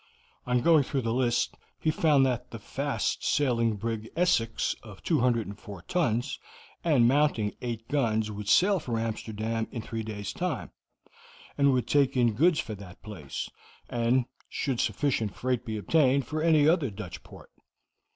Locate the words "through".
0.81-1.03